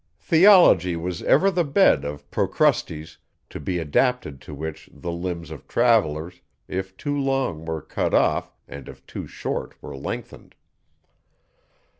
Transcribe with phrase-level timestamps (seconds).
[0.19, 3.19] Theology was ever the bed of Procrustes,
[3.51, 8.51] to be adapted to which, the limbs of travellers, if too long were cut off,
[8.67, 10.55] and if too short were lengthened.